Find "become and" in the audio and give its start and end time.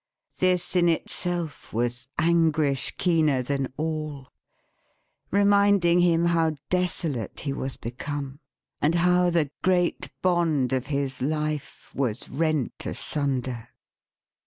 7.77-8.95